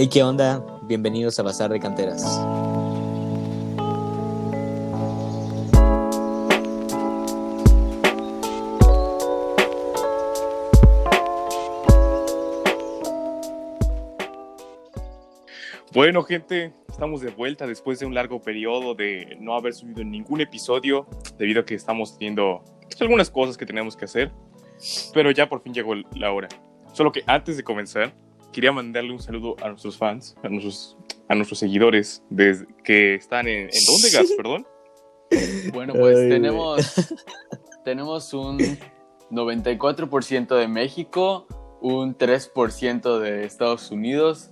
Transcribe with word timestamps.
Hey, 0.00 0.06
¿qué 0.06 0.22
onda? 0.22 0.64
Bienvenidos 0.82 1.40
a 1.40 1.42
Bazar 1.42 1.72
de 1.72 1.80
Canteras. 1.80 2.22
Bueno, 15.92 16.22
gente, 16.22 16.72
estamos 16.88 17.20
de 17.20 17.32
vuelta 17.32 17.66
después 17.66 17.98
de 17.98 18.06
un 18.06 18.14
largo 18.14 18.40
periodo 18.40 18.94
de 18.94 19.36
no 19.40 19.56
haber 19.56 19.74
subido 19.74 20.04
ningún 20.04 20.40
episodio, 20.40 21.08
debido 21.38 21.62
a 21.62 21.64
que 21.64 21.74
estamos 21.74 22.16
teniendo 22.16 22.62
pues, 22.82 23.02
algunas 23.02 23.30
cosas 23.30 23.58
que 23.58 23.66
tenemos 23.66 23.96
que 23.96 24.04
hacer, 24.04 24.30
pero 25.12 25.32
ya 25.32 25.48
por 25.48 25.60
fin 25.60 25.74
llegó 25.74 25.96
la 26.14 26.30
hora. 26.30 26.46
Solo 26.92 27.10
que 27.10 27.24
antes 27.26 27.56
de 27.56 27.64
comenzar, 27.64 28.12
quería 28.52 28.72
mandarle 28.72 29.12
un 29.12 29.20
saludo 29.20 29.56
a 29.62 29.68
nuestros 29.68 29.96
fans, 29.96 30.36
a 30.42 30.48
nuestros, 30.48 30.96
a 31.28 31.34
nuestros 31.34 31.58
seguidores 31.58 32.22
desde, 32.30 32.66
que 32.84 33.14
están 33.14 33.46
en... 33.48 33.68
¿En 33.72 33.84
dónde, 33.86 34.10
Gas? 34.12 34.32
Perdón. 34.36 34.66
Bueno, 35.72 35.92
pues 35.94 36.16
tenemos, 36.28 36.94
tenemos 37.84 38.32
un 38.32 38.58
94% 39.30 40.56
de 40.56 40.68
México, 40.68 41.46
un 41.80 42.16
3% 42.16 43.18
de 43.18 43.44
Estados 43.44 43.90
Unidos, 43.90 44.50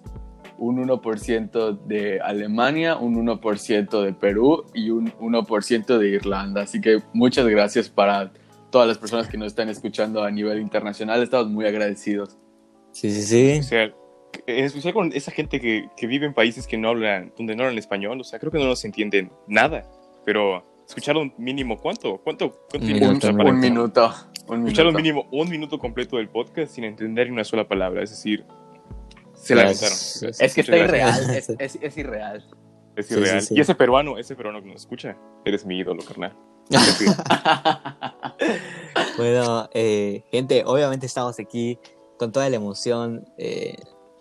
un 0.59 0.87
1% 0.87 1.78
de 1.87 2.21
Alemania, 2.21 2.96
un 2.96 3.26
1% 3.26 4.02
de 4.02 4.12
Perú 4.12 4.65
y 4.74 4.90
un 4.90 5.12
1% 5.12 5.99
de 5.99 6.09
Irlanda. 6.09 6.62
Así 6.62 6.80
que 6.80 7.02
muchas 7.12 7.46
gracias 7.46 7.88
para 7.88 8.32
todas 8.71 8.88
las 8.88 8.99
personas 8.99 9.28
que 9.28 9.38
nos 9.38 9.49
están 9.49 9.68
escuchando 9.68 10.23
a 10.23 10.30
nivel 10.30 10.60
internacional. 10.60 11.23
Estamos 11.23 11.49
muy 11.49 11.66
agradecidos. 11.66 12.37
Sí, 12.97 13.11
sí, 13.11 13.23
sí. 13.23 13.59
O 13.61 13.63
sea, 13.63 13.93
en 14.47 14.65
especial 14.65 14.95
con 14.95 15.13
esa 15.13 15.30
gente 15.30 15.61
que, 15.61 15.89
que 15.99 16.07
vive 16.07 16.25
en 16.25 16.33
países 16.33 16.66
que 16.66 16.79
no 16.79 16.89
hablan, 16.89 17.30
donde 17.37 17.55
no 17.55 17.65
hablan 17.65 17.77
español, 17.79 18.19
o 18.19 18.25
sea, 18.25 18.39
creo 18.39 18.51
que 18.51 18.59
no 18.59 18.65
nos 18.65 18.83
entienden 18.87 19.30
nada, 19.47 19.85
pero 20.25 20.65
escucharon 20.89 21.35
mínimo 21.37 21.77
cuánto, 21.79 22.17
cuánto, 22.24 22.52
cuánto 22.71 22.79
Un 22.79 22.87
tiempo 22.87 23.05
minuto, 23.07 23.27
escucharon? 23.29 23.55
Un 23.55 23.61
minuto. 23.61 24.15
Un 24.49 24.61
Escucharon 24.63 24.95
minuto. 24.95 25.02
mínimo 25.02 25.29
un 25.30 25.51
minuto 25.51 25.79
completo 25.79 26.17
del 26.17 26.30
podcast 26.30 26.73
sin 26.74 26.85
entender 26.85 27.27
ni 27.27 27.35
una 27.35 27.45
sola 27.45 27.69
palabra, 27.69 28.02
es 28.02 28.11
decir, 28.11 28.45
se 29.35 29.55
la. 29.55 29.71
Es 29.71 30.55
que 30.55 30.61
está 30.63 30.77
gracias. 30.77 30.89
irreal. 30.89 31.37
Es, 31.37 31.74
es, 31.74 31.79
es 31.83 31.97
irreal. 31.99 32.45
Es 32.97 33.07
Sí, 33.09 33.15
irreal. 33.15 33.41
sí, 33.43 33.49
sí. 33.49 33.55
Y 33.57 33.61
ese 33.61 33.74
peruano, 33.74 34.17
ese 34.17 34.35
peruano 34.35 34.63
que 34.63 34.69
nos 34.69 34.80
escucha, 34.80 35.19
eres 35.45 35.67
mi 35.67 35.79
ídolo, 35.79 36.02
carnal. 36.02 36.35
Bueno, 39.19 39.69
eh, 39.73 40.24
gente, 40.30 40.63
obviamente 40.67 41.07
estamos 41.07 41.39
aquí 41.41 41.79
con 42.18 42.32
toda 42.32 42.48
la 42.50 42.56
emoción. 42.56 43.24
eh, 43.38 43.76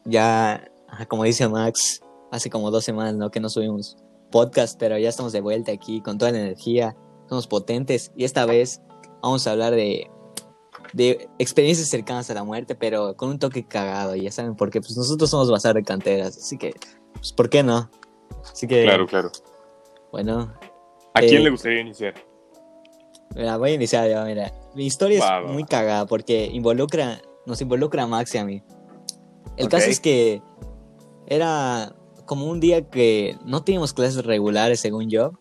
ya, 0.06 0.72
como 1.08 1.24
dice 1.24 1.48
Max, 1.48 2.02
hace 2.32 2.50
como 2.50 2.70
dos 2.72 2.84
semanas 2.84 3.16
¿no? 3.16 3.32
que 3.32 3.40
no 3.40 3.50
subimos 3.50 3.98
podcast, 4.32 4.78
pero 4.80 4.98
ya 4.98 5.10
estamos 5.10 5.32
de 5.34 5.42
vuelta 5.42 5.72
aquí 5.72 6.02
con 6.02 6.18
toda 6.18 6.32
la 6.32 6.40
energía. 6.40 6.96
Somos 7.28 7.48
potentes 7.48 8.12
y 8.16 8.24
esta 8.24 8.46
vez 8.46 8.82
vamos 9.24 9.48
a 9.48 9.52
hablar 9.52 9.74
de, 9.74 10.10
de 10.94 11.28
experiencias 11.40 11.90
cercanas 11.90 12.30
a 12.30 12.34
la 12.36 12.44
muerte, 12.44 12.76
pero 12.76 13.16
con 13.16 13.30
un 13.30 13.40
toque 13.40 13.66
cagado. 13.66 14.16
Ya 14.16 14.32
saben 14.32 14.56
por 14.56 14.70
qué, 14.70 14.80
pues 14.82 14.96
nosotros 14.96 15.30
somos 15.30 15.50
bazar 15.50 15.74
de 15.76 15.84
canteras, 15.84 16.38
así 16.38 16.58
que, 16.58 16.74
pues, 17.14 17.34
¿por 17.34 17.50
qué 17.50 17.64
no? 17.64 17.90
Así 18.52 18.68
que, 18.68 18.84
claro, 18.84 19.08
claro. 19.08 19.32
bueno, 20.12 20.54
¿A 21.16 21.22
Eh, 21.24 21.28
quién 21.30 21.44
le 21.44 21.50
gustaría 21.50 21.80
iniciar? 21.82 22.14
Mira, 23.36 23.58
voy 23.58 23.72
a 23.72 23.74
iniciar 23.74 24.10
yo, 24.10 24.24
mira. 24.26 24.54
Mi 24.76 24.86
historia 24.86 25.20
Va, 25.22 25.40
es 25.40 25.46
va, 25.46 25.52
muy 25.52 25.64
va. 25.64 25.68
cagada 25.70 26.06
porque 26.06 26.46
involucra, 26.46 27.22
nos 27.46 27.62
involucra 27.62 28.04
a 28.04 28.08
Max 28.08 28.34
y 28.36 28.38
a 28.38 28.46
mí. 28.46 28.64
El 29.58 29.70
caso 29.70 29.88
es 29.90 30.00
que 30.00 30.42
era 31.28 31.96
como 32.26 32.48
un 32.50 32.60
día 32.60 32.90
que 32.90 33.38
no 33.46 33.64
teníamos 33.64 33.94
clases 33.94 34.26
regulares, 34.26 34.80
según 34.80 35.10
yo. 35.10 35.32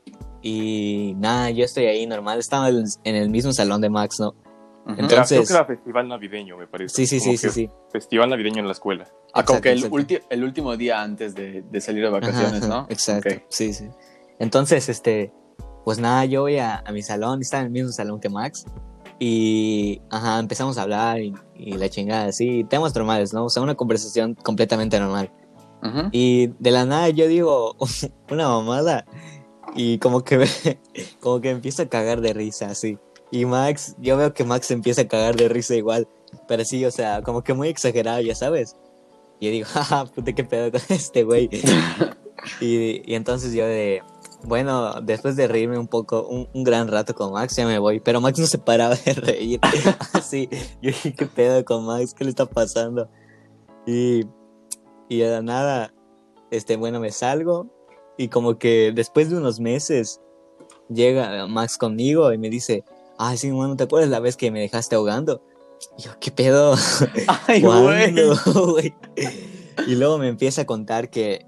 Y 0.43 1.15
nada, 1.17 1.51
yo 1.51 1.65
estoy 1.65 1.87
ahí 1.87 2.07
normal. 2.07 2.39
Estaba 2.39 2.69
en 2.69 2.87
el 3.17 3.31
mismo 3.31 3.53
salón 3.53 3.81
de 3.81 3.89
Max, 3.91 4.21
¿no? 4.21 4.35
Entonces- 4.87 5.29
creo 5.39 5.45
que 5.47 5.53
era 5.55 5.65
festival 5.65 6.09
navideño, 6.09 6.59
me 6.59 6.67
parece. 6.67 6.95
Sí, 6.95 7.07
sí, 7.07 7.19
Como 7.25 7.39
sí, 7.39 7.49
sí. 7.49 7.71
Festival 7.91 8.29
navideño 8.29 8.59
en 8.61 8.67
la 8.67 8.73
escuela. 8.73 9.05
Ah, 9.33 9.43
como 9.43 9.59
Exacto, 9.59 9.63
que 9.63 9.73
el, 9.73 9.79
exacto. 9.79 9.97
ulti- 9.97 10.23
el 10.29 10.45
último 10.45 10.77
día 10.77 11.01
antes 11.01 11.35
de, 11.35 11.63
de 11.63 11.81
salir 11.81 12.05
de 12.05 12.11
vacaciones, 12.11 12.63
Ajá, 12.65 12.69
¿no? 12.69 12.87
Exacto, 12.91 13.31
sí, 13.49 13.73
sí. 13.73 13.89
Entonces, 14.39 14.91
este, 14.91 15.33
pues 15.87 15.99
nada, 15.99 16.27
yo 16.27 16.43
voy 16.43 16.59
a, 16.59 16.83
a 16.87 16.93
mi 16.93 17.01
salón, 17.03 17.41
está 17.41 17.61
en 17.61 17.65
el 17.67 17.71
mismo 17.71 17.91
salón 17.93 18.21
que 18.21 18.29
Max. 18.29 18.67
Y, 19.19 20.01
ajá, 20.11 20.39
empezamos 20.39 20.77
a 20.77 20.83
hablar 20.83 21.21
y, 21.21 21.35
y 21.57 21.73
la 21.73 21.89
chingada, 21.89 22.33
sí, 22.33 22.65
temas 22.65 22.95
normales, 22.95 23.33
¿no? 23.33 23.45
O 23.45 23.51
sea, 23.51 23.63
una 23.63 23.75
conversación 23.75 24.35
completamente 24.35 24.99
normal. 24.99 25.31
Ujú. 25.83 26.09
Y 26.13 26.49
de 26.59 26.71
la 26.71 26.87
nada 26.87 27.11
yo 27.11 27.29
digo 27.29 27.77
una 28.31 28.49
mamada 28.49 29.05
y 29.75 29.99
como 29.99 30.25
que 30.25 30.39
como 31.21 31.41
que 31.41 31.51
empiezo 31.51 31.83
a 31.83 31.87
cagar 31.87 32.21
de 32.21 32.33
risa 32.33 32.67
así. 32.67 32.99
Y 33.31 33.47
Max, 33.47 33.97
yo 33.99 34.17
veo 34.17 34.33
que 34.33 34.45
Max 34.45 34.71
empieza 34.71 35.03
a 35.03 35.09
cagar 35.09 35.37
de 35.37 35.49
risa 35.49 35.75
igual, 35.75 36.09
pero 36.47 36.65
sí, 36.65 36.85
o 36.85 36.91
sea, 36.91 37.23
como 37.23 37.43
que 37.43 37.53
muy 37.53 37.69
exagerado, 37.69 38.21
ya 38.21 38.35
sabes. 38.35 38.77
Y 39.41 39.47
yo 39.47 39.53
digo, 39.53 39.67
jaja, 39.73 40.07
puta, 40.07 40.33
qué 40.33 40.45
pedo 40.45 40.71
con 40.71 40.81
este 40.89 41.25
güey. 41.25 41.51
y, 42.61 43.03
y 43.11 43.15
entonces 43.15 43.53
yo 43.53 43.67
de, 43.67 44.03
bueno, 44.45 45.01
después 45.01 45.37
de 45.37 45.49
reírme 45.49 45.79
un 45.79 45.89
poco, 45.89 46.27
un, 46.27 46.49
un 46.53 46.65
gran 46.65 46.89
rato 46.89 47.15
con 47.15 47.33
Max, 47.33 47.57
ya 47.57 47.67
me 47.67 47.79
voy. 47.79 48.01
Pero 48.01 48.21
Max 48.21 48.39
no 48.39 48.47
se 48.47 48.59
paraba 48.59 48.95
de 48.95 49.15
reír. 49.15 49.61
Así, 50.13 50.49
yo 50.83 50.91
dije, 50.91 51.15
¿qué 51.15 51.27
pedo 51.27 51.65
con 51.65 51.85
Max? 51.87 52.15
¿Qué 52.15 52.25
le 52.25 52.31
está 52.31 52.47
pasando? 52.47 53.09
Y, 53.87 54.25
y 55.09 55.19
de 55.19 55.43
nada, 55.43 55.93
este, 56.51 56.77
bueno, 56.77 57.01
me 57.01 57.11
salgo. 57.11 57.69
Y 58.17 58.29
como 58.29 58.59
que 58.59 58.93
después 58.95 59.31
de 59.31 59.37
unos 59.37 59.61
meses, 59.61 60.21
llega 60.89 61.47
Max 61.47 61.79
conmigo 61.79 62.33
y 62.33 62.39
me 62.39 62.51
dice, 62.51 62.85
ay, 63.19 63.37
sí, 63.37 63.51
bueno, 63.51 63.77
¿te 63.77 63.85
acuerdas 63.85 64.11
la 64.11 64.21
vez 64.21 64.37
que 64.37 64.51
me 64.51 64.61
dejaste 64.61 64.97
ahogando? 64.97 65.43
Y 65.99 66.03
yo, 66.03 66.13
¿qué 66.21 66.31
pedo? 66.31 66.75
Ay, 67.47 67.61
güey. 67.61 67.83
¿Cuándo, 67.83 68.37
güey? 68.73 68.95
Y 69.87 69.97
luego 69.97 70.19
me 70.19 70.29
empieza 70.29 70.63
a 70.63 70.65
contar 70.67 71.11
que, 71.11 71.45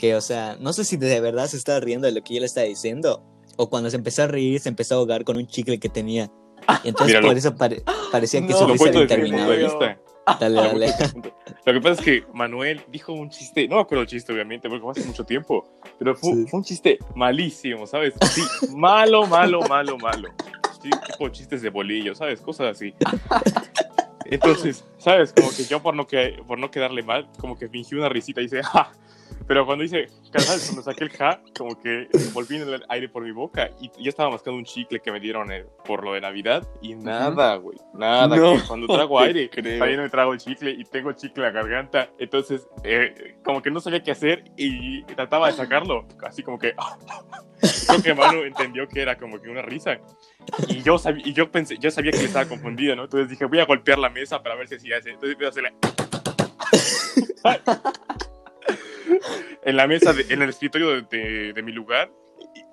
que, 0.00 0.14
o 0.16 0.20
sea, 0.20 0.56
no 0.58 0.72
sé 0.72 0.84
si 0.84 0.96
de 0.96 1.20
verdad 1.20 1.46
se 1.46 1.56
estaba 1.58 1.78
riendo 1.80 2.06
de 2.06 2.12
lo 2.14 2.22
que 2.22 2.34
yo 2.34 2.40
le 2.40 2.46
estaba 2.46 2.66
diciendo, 2.66 3.22
o 3.56 3.68
cuando 3.68 3.90
se 3.90 3.96
empezó 3.96 4.22
a 4.22 4.26
reír, 4.28 4.58
se 4.58 4.68
empezó 4.70 4.94
a 4.94 4.98
ahogar 4.98 5.24
con 5.24 5.36
un 5.36 5.46
chicle 5.46 5.78
que 5.78 5.88
tenía. 5.90 6.30
Y 6.84 6.88
entonces 6.88 7.08
Míralo. 7.08 7.28
por 7.28 7.36
eso 7.38 7.54
pare- 7.56 7.82
parecía 8.10 8.40
que 8.40 8.52
No, 8.52 8.58
su 8.58 8.66
Lo 8.66 8.72
risa 8.72 8.88
era 8.88 9.00
interminable. 9.02 9.68
Dale, 10.38 10.54
Lo 10.54 10.62
dale. 10.62 10.86
Lo 11.66 11.72
que 11.72 11.80
pasa 11.80 11.92
es 11.94 12.00
que 12.00 12.24
Manuel 12.32 12.80
dijo 12.90 13.12
un 13.12 13.28
chiste, 13.30 13.66
no 13.68 13.76
me 13.76 13.82
acuerdo 13.82 14.02
el 14.02 14.08
chiste 14.08 14.32
obviamente, 14.32 14.68
porque 14.68 14.82
fue 14.82 14.92
hace 14.92 15.04
mucho 15.04 15.24
tiempo, 15.24 15.64
pero 15.98 16.14
fue, 16.14 16.32
Sí. 16.32 16.46
fue 16.48 16.58
un 16.58 16.64
chiste 16.64 16.98
malísimo, 17.14 17.86
¿sabes? 17.86 18.14
Sí, 18.34 18.42
malo, 18.74 19.26
malo, 19.26 19.60
malo, 19.68 19.98
malo. 19.98 20.28
Sí, 20.82 20.88
tipo 21.06 21.28
chistes 21.28 21.60
de 21.62 21.68
bolillo, 21.70 22.14
¿sabes? 22.14 22.40
Cosas 22.40 22.76
así. 22.76 22.94
Entonces, 24.26 24.84
¿sabes? 24.98 25.32
Como 25.34 25.50
que 25.50 25.64
yo 25.64 25.82
por 25.82 25.94
no, 25.94 26.06
que, 26.06 26.40
por 26.46 26.58
no 26.58 26.70
quedarle 26.70 27.02
mal, 27.02 27.28
como 27.38 27.58
que 27.58 27.68
fingí 27.68 27.94
una 27.96 28.08
risita 28.08 28.40
y 28.40 28.44
dice, 28.44 28.62
ja. 28.62 28.92
Pero 29.46 29.66
cuando 29.66 29.82
dice, 29.82 30.06
carnal, 30.30 30.60
cuando 30.64 30.82
saqué 30.82 31.04
el 31.04 31.10
ja, 31.10 31.42
como 31.56 31.78
que 31.80 32.08
volví 32.32 32.56
en 32.56 32.68
el 32.68 32.84
aire 32.88 33.08
por 33.08 33.24
mi 33.24 33.32
boca 33.32 33.70
y 33.80 33.90
yo 34.02 34.08
estaba 34.08 34.30
mascando 34.30 34.58
un 34.58 34.64
chicle 34.64 35.00
que 35.00 35.10
me 35.10 35.20
dieron 35.20 35.50
eh, 35.50 35.66
por 35.84 36.04
lo 36.04 36.12
de 36.12 36.20
Navidad 36.20 36.66
y 36.80 36.94
nada, 36.94 37.56
güey, 37.56 37.78
nada. 37.94 38.36
No. 38.36 38.54
que 38.54 38.62
cuando 38.66 38.86
trago 38.86 39.18
aire, 39.20 39.48
también 39.48 40.02
me 40.02 40.08
trago 40.08 40.32
el 40.32 40.38
chicle 40.38 40.70
y 40.70 40.84
tengo 40.84 41.12
chicle 41.12 41.46
en 41.46 41.52
la 41.54 41.60
garganta. 41.60 42.10
Entonces, 42.18 42.68
eh, 42.84 43.36
como 43.44 43.60
que 43.62 43.70
no 43.70 43.80
sabía 43.80 44.02
qué 44.02 44.12
hacer 44.12 44.44
y 44.56 45.02
trataba 45.02 45.48
de 45.48 45.54
sacarlo. 45.54 46.06
Así 46.22 46.42
como 46.42 46.58
que. 46.58 46.74
Creo 47.86 48.02
que 48.02 48.14
Manu 48.14 48.42
entendió 48.44 48.88
que 48.88 49.02
era 49.02 49.16
como 49.16 49.40
que 49.40 49.48
una 49.48 49.62
risa. 49.62 49.98
Y 50.68 50.82
yo, 50.82 50.96
sabía, 50.96 51.26
y 51.26 51.32
yo 51.32 51.50
pensé, 51.50 51.76
yo 51.78 51.90
sabía 51.90 52.10
que 52.12 52.24
estaba 52.24 52.46
confundido, 52.46 52.96
¿no? 52.96 53.04
Entonces 53.04 53.28
dije, 53.28 53.44
voy 53.44 53.60
a 53.60 53.66
golpear 53.66 53.98
la 53.98 54.08
mesa 54.08 54.42
para 54.42 54.54
ver 54.54 54.68
si 54.68 54.76
hacía 54.76 54.96
ese. 54.96 55.10
Entonces 55.10 55.32
empecé 55.32 55.46
a 55.46 55.50
hacerle. 55.50 55.74
en 59.64 59.76
la 59.76 59.86
mesa, 59.86 60.12
de- 60.12 60.26
en 60.32 60.42
el 60.42 60.48
escritorio 60.50 60.88
de, 60.90 61.02
de- 61.02 61.52
de 61.52 61.62
mi 61.62 61.72
lugar. 61.72 62.10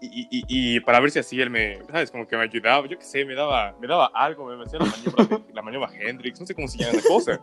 Y, 0.01 0.27
y- 0.31 0.45
y- 0.47 0.79
para 0.81 0.99
ver 0.99 1.11
si 1.11 1.19
así 1.19 1.41
él 1.41 1.49
me, 1.49 1.79
¿sabes? 1.91 2.09
Como 2.11 2.25
que 2.27 2.37
me 2.37 2.43
ayudaba, 2.43 2.87
yo 2.87 2.97
qué 2.97 3.03
sé, 3.03 3.25
me 3.25 3.35
daba, 3.35 3.75
me 3.79 3.87
daba 3.87 4.09
algo, 4.13 4.45
me 4.45 4.63
hacía 4.63 4.79
la 4.79 4.85
maniobra, 4.85 5.41
la 5.53 5.61
maniobra 5.61 5.89
Hendrix, 5.99 6.39
no 6.39 6.45
sé 6.45 6.55
cómo 6.55 6.67
se 6.67 6.77
llama 6.77 6.93
la 6.93 7.01
cosa. 7.07 7.41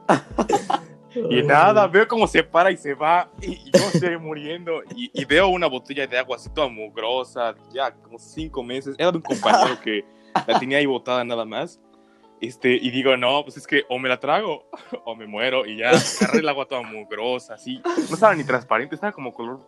Y 1.30 1.42
nada, 1.42 1.86
veo 1.86 2.08
cómo 2.08 2.26
se 2.26 2.42
para 2.42 2.70
y 2.72 2.76
se 2.76 2.92
va, 2.94 3.30
y, 3.40 3.52
y 3.52 3.70
yo 3.72 3.84
estoy 3.92 4.16
muriendo, 4.18 4.82
y 4.96 5.24
veo 5.24 5.46
una 5.48 5.66
botella 5.68 6.06
de 6.08 6.18
agua 6.18 6.36
así 6.36 6.48
toda 6.52 6.66
mugrosa, 6.68 7.54
ya 7.72 7.92
como 7.94 8.18
cinco 8.18 8.62
meses, 8.64 8.96
era 8.98 9.12
de 9.12 9.18
un 9.18 9.22
compañero 9.22 9.78
que 9.80 10.04
la 10.46 10.58
tenía 10.58 10.78
ahí 10.78 10.86
botada 10.86 11.22
nada 11.24 11.44
más, 11.44 11.80
este, 12.46 12.75
y 12.75 12.91
digo, 12.91 13.17
no, 13.17 13.43
pues 13.44 13.56
es 13.56 13.67
que 13.67 13.85
o 13.88 13.99
me 13.99 14.08
la 14.08 14.19
trago 14.20 14.69
o 15.05 15.14
me 15.17 15.26
muero, 15.26 15.67
y 15.67 15.79
ya 15.79 15.91
agarré 15.91 16.41
el 16.41 16.49
agua 16.49 16.67
toda 16.67 16.82
mugrosa, 16.82 17.55
así, 17.55 17.81
no 17.85 18.14
estaba 18.14 18.35
ni 18.35 18.44
transparente, 18.44 18.94
estaba 18.94 19.12
como 19.12 19.32
color, 19.35 19.61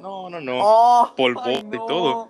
no, 0.00 0.28
no, 0.30 0.40
no, 0.40 0.58
Oh, 0.62 1.12
polvote 1.16 1.50
ay, 1.50 1.68
y 1.72 1.86
todo. 1.86 2.28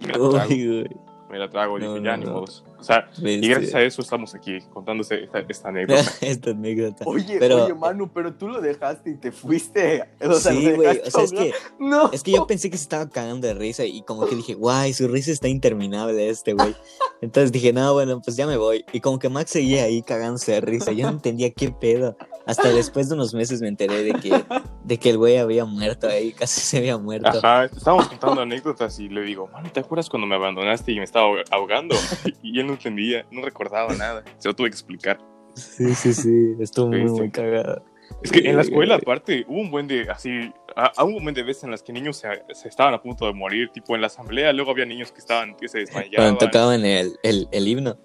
y 0.00 0.06
me 0.06 0.12
la 0.12 0.18
trago. 0.30 0.48
Uy, 0.48 0.66
güey. 0.66 0.96
me 1.30 1.38
la 1.38 1.50
trago, 1.50 1.78
No, 1.78 1.94
dije, 1.94 2.04
ya, 2.04 2.16
no, 2.16 2.24
ni 2.24 2.30
modos. 2.30 2.64
O 2.82 2.84
sea, 2.84 3.08
y 3.18 3.22
Bestia. 3.22 3.50
gracias 3.54 3.74
a 3.74 3.82
eso 3.82 4.02
estamos 4.02 4.34
aquí 4.34 4.58
contándose 4.72 5.22
esta, 5.24 5.38
esta 5.48 5.68
anécdota. 5.68 6.02
Esta 6.20 6.50
anécdota. 6.50 7.04
Oye, 7.06 7.36
Pero- 7.38 7.64
oye, 7.64 7.74
Manu, 7.74 8.10
pero 8.12 8.34
tú 8.34 8.48
lo 8.48 8.60
dejaste 8.60 9.10
y 9.10 9.16
te 9.16 9.32
fuiste. 9.32 10.04
O 10.20 10.34
sea, 10.34 10.52
sí, 10.52 10.70
güey. 10.72 11.00
O 11.06 11.10
sea, 11.10 11.22
es 11.24 11.32
que, 11.32 11.52
No. 11.78 12.10
es 12.12 12.22
que 12.22 12.32
yo 12.32 12.46
pensé 12.46 12.70
que 12.70 12.76
se 12.76 12.82
estaba 12.84 13.08
cagando 13.08 13.46
de 13.46 13.54
risa 13.54 13.84
y 13.84 14.02
como 14.02 14.26
que 14.26 14.34
dije, 14.36 14.54
guay, 14.54 14.92
su 14.92 15.08
risa 15.08 15.30
está 15.32 15.48
interminable 15.48 16.28
este, 16.28 16.52
güey. 16.54 16.74
Entonces 17.20 17.52
dije, 17.52 17.72
no, 17.72 17.92
bueno, 17.92 18.20
pues 18.20 18.36
ya 18.36 18.46
me 18.46 18.56
voy. 18.56 18.84
Y 18.92 19.00
como 19.00 19.18
que 19.18 19.28
Max 19.28 19.50
seguía 19.50 19.84
ahí 19.84 20.02
cagándose 20.02 20.52
de 20.52 20.60
risa. 20.60 20.92
Yo 20.92 21.06
no 21.06 21.12
entendía 21.12 21.50
qué 21.50 21.70
pedo. 21.70 22.16
Hasta 22.44 22.70
después 22.72 23.08
de 23.08 23.14
unos 23.14 23.34
meses 23.34 23.60
me 23.62 23.68
enteré 23.68 24.02
de 24.02 24.14
que, 24.14 24.44
de 24.84 24.98
que 24.98 25.10
el 25.10 25.18
güey 25.18 25.36
había 25.36 25.64
muerto 25.64 26.08
ahí, 26.08 26.32
casi 26.32 26.60
se 26.60 26.78
había 26.78 26.98
muerto. 26.98 27.28
Ajá, 27.28 27.66
estábamos 27.66 28.08
contando 28.08 28.40
anécdotas 28.42 28.98
y 28.98 29.08
le 29.08 29.20
digo, 29.22 29.46
mano, 29.52 29.70
¿te 29.72 29.78
acuerdas 29.78 30.10
cuando 30.10 30.26
me 30.26 30.34
abandonaste 30.34 30.90
y 30.90 30.96
me 30.96 31.04
estaba 31.04 31.26
ahog- 31.28 31.44
ahogando? 31.52 31.94
Y 32.42 32.58
él 32.58 32.66
no 32.72 32.76
entendía, 32.76 33.26
no 33.30 33.42
recordaba 33.42 33.94
nada. 33.94 34.24
Se 34.38 34.48
lo 34.48 34.54
tuve 34.56 34.70
que 34.70 34.74
explicar. 34.74 35.18
Sí, 35.54 35.94
sí, 35.94 36.14
sí. 36.14 36.54
Estuvo 36.60 36.88
muy, 36.88 37.04
muy 37.04 37.30
cagado. 37.30 37.84
Es 38.22 38.30
que 38.30 38.40
en 38.40 38.56
la 38.56 38.62
Sí, 38.62 38.68
escuela, 38.70 38.96
aparte, 38.96 39.44
hubo 39.48 39.60
un 39.60 39.70
buen 39.70 39.86
de, 39.88 40.02
así, 40.10 40.30
a, 40.76 40.92
a 40.96 41.04
un 41.04 41.22
buen 41.22 41.34
de 41.34 41.42
veces 41.42 41.64
en 41.64 41.70
las 41.70 41.82
que 41.82 41.92
niños 41.92 42.18
se, 42.18 42.28
se 42.52 42.68
estaban 42.68 42.92
a 42.94 43.00
punto 43.02 43.26
de 43.26 43.32
morir, 43.32 43.70
tipo 43.72 43.94
en 43.94 44.00
la 44.02 44.08
asamblea, 44.08 44.52
luego 44.52 44.70
había 44.70 44.84
niños 44.84 45.10
que 45.12 45.18
estaban, 45.18 45.56
que 45.56 45.66
se 45.68 45.78
desmayaban. 45.78 46.36
Cuando 46.36 46.38
tocaban 46.38 46.84
el, 46.84 47.18
el, 47.22 47.48
el 47.52 47.68
himno. 47.68 47.98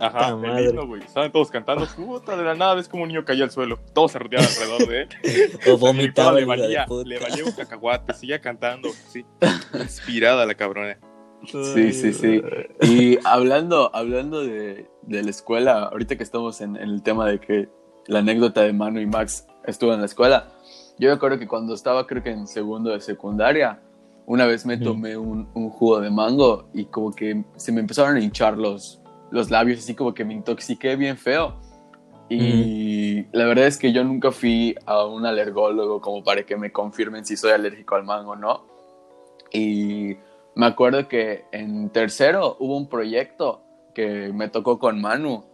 Ajá, 0.00 0.18
Puta 0.18 0.28
el 0.28 0.36
madre. 0.36 0.64
himno, 0.68 0.86
güey. 0.86 1.02
Estaban 1.02 1.32
todos 1.32 1.50
cantando, 1.50 1.86
puta, 1.86 2.36
de 2.36 2.44
la 2.44 2.54
nada 2.54 2.74
ves 2.74 2.88
como 2.88 3.02
un 3.04 3.08
niño 3.08 3.24
caía 3.24 3.44
al 3.44 3.50
suelo. 3.50 3.78
Todos 3.94 4.12
se 4.12 4.18
rodeaban 4.18 4.46
alrededor 4.48 4.86
de 4.88 5.02
él. 5.02 5.08
O 5.72 5.78
vomitaba 5.78 6.32
le 6.32 6.38
el 6.40 6.44
hijo 6.44 6.52
de 6.54 6.60
valía, 6.62 6.86
puta. 6.86 7.08
le 7.08 7.18
valía 7.18 7.44
un 7.44 7.52
cacahuate, 7.52 8.14
seguía 8.14 8.40
cantando, 8.40 8.90
sí. 9.08 9.24
Inspirada 9.74 10.44
la 10.46 10.54
cabrona. 10.54 10.98
Sí, 11.46 11.92
sí, 11.92 12.12
sí. 12.12 12.42
Y 12.82 13.18
hablando, 13.24 13.90
hablando 13.94 14.42
de, 14.42 14.88
de 15.02 15.22
la 15.22 15.30
escuela, 15.30 15.84
ahorita 15.84 16.16
que 16.16 16.22
estamos 16.22 16.60
en, 16.60 16.76
en 16.76 16.90
el 16.90 17.02
tema 17.02 17.26
de 17.26 17.40
que 17.40 17.68
la 18.06 18.20
anécdota 18.20 18.62
de 18.62 18.72
Manu 18.72 19.00
y 19.00 19.06
Max 19.06 19.46
estuvo 19.64 19.92
en 19.92 20.00
la 20.00 20.06
escuela, 20.06 20.48
yo 20.98 21.08
me 21.08 21.14
acuerdo 21.14 21.38
que 21.38 21.46
cuando 21.46 21.74
estaba 21.74 22.06
creo 22.06 22.22
que 22.22 22.30
en 22.30 22.46
segundo 22.46 22.90
de 22.90 23.00
secundaria, 23.00 23.80
una 24.26 24.46
vez 24.46 24.66
me 24.66 24.76
tomé 24.76 25.16
un, 25.16 25.48
un 25.54 25.70
jugo 25.70 26.00
de 26.00 26.10
mango 26.10 26.68
y 26.74 26.84
como 26.86 27.12
que 27.12 27.44
se 27.56 27.72
me 27.72 27.80
empezaron 27.80 28.16
a 28.16 28.20
hinchar 28.20 28.58
los, 28.58 29.00
los 29.30 29.50
labios, 29.50 29.78
así 29.78 29.94
como 29.94 30.12
que 30.12 30.24
me 30.24 30.34
intoxiqué 30.34 30.96
bien 30.96 31.16
feo. 31.16 31.54
Y 32.28 33.24
la 33.32 33.46
verdad 33.46 33.66
es 33.66 33.78
que 33.78 33.90
yo 33.90 34.04
nunca 34.04 34.30
fui 34.30 34.74
a 34.84 35.06
un 35.06 35.24
alergólogo 35.24 36.02
como 36.02 36.22
para 36.22 36.42
que 36.44 36.56
me 36.56 36.70
confirmen 36.70 37.24
si 37.24 37.38
soy 37.38 37.52
alérgico 37.52 37.94
al 37.94 38.04
mango 38.04 38.32
o 38.32 38.36
no. 38.36 38.66
Y 39.50 40.16
me 40.58 40.66
acuerdo 40.66 41.06
que 41.06 41.44
en 41.52 41.88
tercero 41.90 42.56
hubo 42.58 42.76
un 42.76 42.88
proyecto 42.88 43.62
que 43.94 44.32
me 44.34 44.48
tocó 44.48 44.80
con 44.80 45.00
Manu 45.00 45.44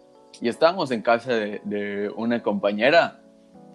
y 0.40 0.48
estábamos 0.48 0.90
en 0.92 1.02
casa 1.02 1.34
de, 1.34 2.10
una 2.16 2.42
compañera 2.42 3.20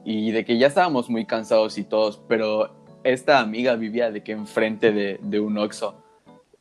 y 0.03 0.31
de 0.31 0.43
que 0.43 0.57
ya 0.57 0.65
estábamos 0.65 1.07
muy 1.07 1.27
cansados 1.27 1.77
y 1.77 1.83
todos, 1.83 2.19
pero 2.27 2.71
esta 3.03 3.41
amiga 3.41 3.75
vivía 3.75 4.09
de 4.09 4.23
que 4.23 4.31
enfrente 4.31 4.91
de, 4.91 5.19
de 5.21 5.39
un 5.39 5.59
Oxxo 5.59 6.01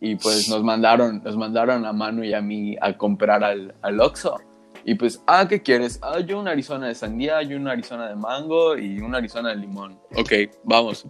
y 0.00 0.16
pues 0.16 0.50
nos 0.50 0.62
mandaron, 0.62 1.22
nos 1.24 1.38
mandaron 1.38 1.86
a 1.86 1.94
Manu 1.94 2.22
y 2.22 2.34
a 2.34 2.42
mí 2.42 2.76
a 2.82 2.94
comprar 2.98 3.42
al, 3.42 3.74
al 3.80 3.98
Oxxo. 3.98 4.36
Y 4.84 4.96
pues, 4.96 5.22
ah, 5.26 5.46
¿qué 5.48 5.62
quieres? 5.62 5.98
Ah, 6.02 6.20
yo 6.20 6.38
una 6.38 6.50
Arizona 6.50 6.88
de 6.88 6.94
sandía, 6.94 7.40
yo 7.40 7.56
una 7.56 7.72
Arizona 7.72 8.06
de 8.06 8.16
mango 8.16 8.76
y 8.76 9.00
una 9.00 9.16
Arizona 9.16 9.48
de 9.48 9.56
limón. 9.56 9.98
Ok, 10.14 10.32
vamos. 10.64 11.06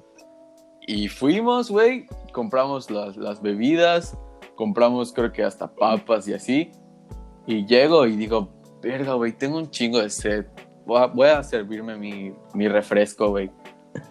Y 0.87 1.09
fuimos, 1.09 1.71
güey, 1.71 2.07
compramos 2.39 2.89
las, 2.89 3.17
las 3.17 3.43
bebidas, 3.43 4.17
compramos 4.55 5.13
creo 5.13 5.33
que 5.33 5.43
hasta 5.43 5.75
papas 5.75 6.29
y 6.29 6.35
así. 6.35 6.71
Y 7.49 7.67
llego 7.67 8.07
y 8.07 8.15
digo, 8.15 8.49
verga, 8.81 9.15
güey, 9.15 9.33
tengo 9.33 9.59
un 9.59 9.69
chingo 9.73 9.99
de 10.01 10.09
sed. 10.09 10.47
Voy 10.87 11.03
a, 11.03 11.07
voy 11.07 11.27
a 11.27 11.43
servirme 11.43 11.97
mi, 11.97 12.33
mi 12.55 12.69
refresco, 12.69 13.31
güey. 13.31 13.51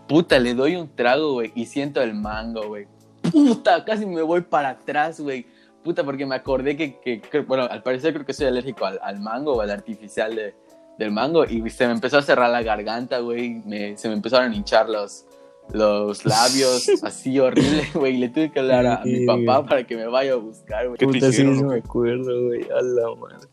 Puta, 0.10 0.38
le 0.40 0.54
doy 0.54 0.76
un 0.76 0.94
trago, 0.94 1.36
güey, 1.36 1.54
y 1.56 1.68
siento 1.68 2.02
el 2.02 2.16
mango, 2.16 2.68
güey. 2.68 2.86
Puta, 3.32 3.86
casi 3.86 4.06
me 4.06 4.22
voy 4.24 4.42
para 4.42 4.72
atrás, 4.72 5.22
güey. 5.22 5.46
Puta, 5.86 6.04
porque 6.04 6.26
me 6.26 6.36
acordé 6.36 6.76
que, 6.76 7.00
que- 7.00 7.40
bueno, 7.48 7.64
al 7.64 7.82
parecer 7.82 8.14
creo 8.14 8.26
que 8.26 8.34
soy 8.34 8.48
alérgico 8.48 8.86
al, 8.86 9.00
al 9.02 9.22
mango 9.22 9.54
o 9.54 9.62
al 9.62 9.72
artificial 9.72 10.36
de, 10.36 10.54
del 11.00 11.12
mango. 11.12 11.46
Y 11.46 11.70
se 11.70 11.88
me 11.88 11.94
empezó 11.94 12.18
a 12.18 12.22
cerrar 12.22 12.50
la 12.50 12.62
garganta, 12.62 13.20
güey. 13.20 13.64
Se 13.96 14.10
me 14.10 14.16
empezaron 14.16 14.52
a 14.52 14.56
hinchar 14.56 14.90
los, 14.90 15.26
los 15.74 16.26
labios 16.26 16.88
así 17.04 17.40
horrible, 17.40 17.84
güey. 17.94 18.18
Le 18.18 18.30
tuve 18.30 18.52
que 18.52 18.60
hablar 18.60 18.86
a, 18.86 19.02
a 19.02 19.06
mi 19.06 19.26
papá 19.26 19.66
para 19.66 19.86
que 19.86 19.96
me 19.96 20.08
vaya 20.08 20.34
a 20.34 20.38
buscar, 20.38 20.88
güey. 20.88 20.98
¿Qué 20.98 21.08
te 21.08 21.14
Puta, 21.14 21.32
sí, 21.32 21.44
hicieron, 21.44 21.58
sí 21.58 21.64
o 21.64 21.68
me 21.68 21.76
qué? 21.76 21.80
acuerdo, 21.82 22.46
güey. 22.48 22.64
A 22.72 22.82
la 22.82 23.16
madre. 23.16 23.48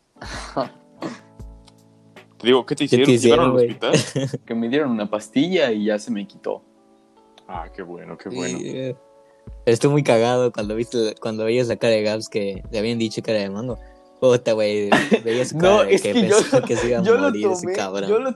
Te 2.39 2.47
digo, 2.47 2.65
¿qué 2.67 2.77
te 2.77 2.87
¿Qué 2.89 3.03
hicieron? 3.03 3.07
te 3.07 3.13
¿Te 3.13 3.19
llevaron 3.19 3.51
al 3.59 3.65
hicieron, 3.65 3.93
hospital? 3.95 4.41
Que 4.45 4.55
me 4.55 4.69
dieron 4.69 4.91
una 4.91 5.11
pastilla 5.11 5.73
y 5.73 5.87
ya 5.87 5.99
se 5.99 6.11
me 6.11 6.27
quitó. 6.27 6.63
Ah, 7.49 7.69
qué 7.75 7.83
bueno, 7.83 8.17
qué 8.17 8.29
bueno. 8.31 8.59
Sí. 8.59 8.73
Pero 9.65 9.75
estuvo 9.75 9.93
muy 9.93 10.03
cagado 10.03 10.53
cuando 10.53 10.75
viste, 10.75 11.15
cuando 11.21 11.45
veías 11.45 11.69
la 11.69 11.77
cara 11.77 11.95
de 11.95 12.03
Gabs 12.03 12.29
que 12.29 12.63
le 12.71 12.79
habían 12.79 12.99
dicho 12.99 13.23
cara 13.23 13.39
de 13.41 13.51
mango. 13.51 13.79
Puta, 14.21 14.53
güey. 14.53 14.89
Veías 15.23 15.49
su 15.51 15.59
cara 15.59 15.75
No, 15.75 15.85
de 15.85 15.95
es 15.95 16.03
que, 16.03 16.13
que 16.15 16.29
yo, 16.29 16.37
que 16.67 16.77
se 16.77 16.89
iba 16.89 17.01
a 17.01 17.03
yo 17.03 17.15
lo 17.17 17.23
morir 17.23 17.49
ese 17.49 17.63
tomé, 17.63 17.73
cabrón. 17.75 18.09
yo 18.09 18.19
lo, 18.19 18.35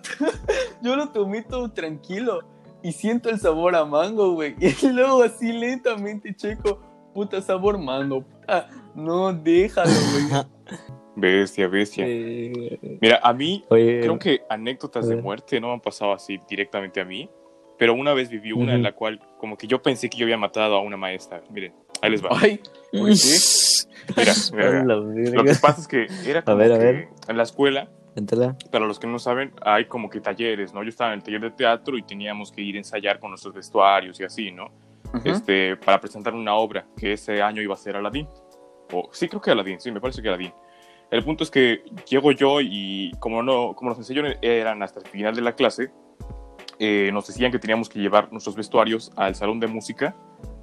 yo 0.82 0.96
lo 0.96 1.08
tomé 1.10 1.42
todo 1.42 1.70
tranquilo 1.72 2.40
y 2.82 2.92
siento 2.92 3.28
el 3.30 3.38
sabor 3.38 3.75
a 3.76 3.84
mango, 3.84 4.32
güey. 4.34 4.54
Y 4.82 4.88
luego 4.92 5.22
así 5.22 5.52
lentamente 5.52 6.34
checo, 6.34 6.80
puta 7.14 7.40
sabor 7.42 7.78
mango, 7.78 8.22
puta, 8.22 8.69
no, 8.94 9.32
déjalo, 9.32 9.90
güey. 10.12 10.44
Bestia, 11.16 11.66
bestia. 11.66 12.04
Eh, 12.06 12.78
Mira, 13.00 13.19
a 13.25 13.32
mí 13.34 13.64
Oye, 13.70 14.00
creo 14.02 14.19
que 14.20 14.42
anécdotas 14.48 15.04
a 15.04 15.08
de 15.08 15.14
ver. 15.16 15.25
muerte 15.25 15.60
no 15.60 15.66
me 15.69 15.72
han 15.75 15.80
pasado 15.80 16.12
así 16.12 16.38
directamente 16.48 17.00
a 17.00 17.04
mí, 17.04 17.28
pero 17.76 17.92
una 17.94 18.14
vez 18.14 18.28
viví 18.30 18.52
una 18.52 18.72
en 18.75 18.78
Ujú. 18.81 18.84
la 18.84 18.92
cual 18.94 19.20
como 19.38 19.56
que 19.56 19.66
yo 19.66 19.82
pensé 19.82 20.08
que 20.08 20.16
yo 20.16 20.26
había 20.26 20.36
matado 20.38 20.76
a 20.76 20.81
una 20.81 20.96
maestra. 20.96 21.42
Miren, 21.50 21.74
ahí 22.02 22.10
les 22.12 22.24
va. 22.24 22.28
Ay, 22.40 22.60
uy, 22.92 23.16
sí. 23.16 23.88
Mira, 24.16 24.32
a 24.52 24.54
mira, 24.54 24.96
mira. 25.00 25.31
Lo 25.34 25.44
que 25.44 25.54
pasa 25.60 25.81
es 25.81 25.88
que 25.88 26.06
era 26.24 26.42
como 26.42 26.56
ver, 26.58 26.72
a 26.72 26.78
que 26.78 26.84
ver. 26.84 27.08
en 27.26 27.36
la 27.36 27.42
escuela, 27.42 27.88
Cuéntala. 28.14 28.56
para 28.70 28.87
los 28.87 28.99
que 28.99 29.06
no 29.06 29.19
saben, 29.19 29.52
hay 29.62 29.84
como 29.87 30.10
que 30.10 30.20
talleres, 30.20 30.75
¿no? 30.75 30.82
Yo 30.82 30.88
estaba 30.88 31.12
en 31.12 31.19
el 31.19 31.22
taller 31.22 31.40
de 31.40 31.50
teatro 31.50 31.96
y 31.96 32.03
teníamos 32.03 32.50
que 32.50 32.62
ir 32.62 32.74
a 32.74 32.79
ensayar 32.79 33.20
con 33.20 33.31
nuestros 33.31 33.55
vestuarios 33.55 34.19
y 34.20 34.24
así, 34.24 34.50
¿no? 34.50 34.67
Ujú. 35.15 35.29
este, 35.29 35.77
para 35.77 36.00
presentar 36.00 36.34
una 36.34 36.55
obra 36.55 36.86
que 36.96 37.15
ese 37.15 37.41
año 37.41 37.62
iba 37.62 37.74
a 37.74 37.79
ser 37.79 37.96
Aladdin. 37.96 38.29
O, 38.93 39.08
sí, 39.12 39.29
creo 39.29 39.41
que 39.41 39.50
Aladdin, 39.50 39.81
sí, 39.81 39.91
me 39.91 40.00
parece 40.00 40.20
que 40.20 40.29
Aladdin. 40.29 40.53
El 41.10 41.24
punto 41.24 41.44
es 41.44 41.50
que 41.50 41.84
llego 42.08 42.32
yo 42.32 42.60
y 42.60 43.12
como, 43.19 43.43
no, 43.43 43.74
como 43.74 43.91
los 43.91 43.98
ensayos 43.98 44.36
eran 44.43 44.82
hasta 44.82 45.00
el 45.00 45.06
final 45.06 45.34
de 45.34 45.41
la 45.41 45.55
clase, 45.55 45.91
eh, 46.79 47.10
nos 47.12 47.27
decían 47.27 47.50
que 47.50 47.58
teníamos 47.58 47.88
que 47.88 47.98
llevar 47.98 48.31
nuestros 48.31 48.55
vestuarios 48.55 49.10
al 49.17 49.34
salón 49.34 49.58
de 49.58 49.67
música, 49.67 50.15